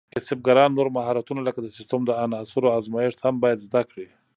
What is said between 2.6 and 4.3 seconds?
ازمېښت هم باید زده کړي.